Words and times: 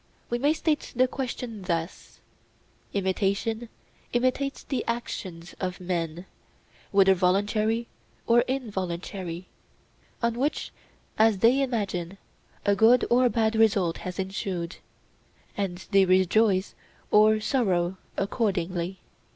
We 0.31 0.39
may 0.39 0.53
state 0.53 0.93
the 0.95 1.07
question 1.07 1.61
thus:—Imitation 1.61 3.69
imitates 4.13 4.63
the 4.63 4.83
actions 4.87 5.53
of 5.59 5.79
men, 5.79 6.25
whether 6.89 7.13
voluntary 7.13 7.87
or 8.25 8.41
involuntary, 8.47 9.45
on 10.23 10.39
which, 10.39 10.71
as 11.19 11.37
they 11.37 11.61
imagine, 11.61 12.17
a 12.65 12.75
good 12.75 13.05
or 13.11 13.29
bad 13.29 13.55
result 13.55 13.97
has 13.99 14.17
ensued, 14.17 14.77
and 15.55 15.77
they 15.91 16.05
rejoice 16.05 16.73
or 17.11 17.39
sorrow 17.39 17.97
accordingly. 18.17 19.01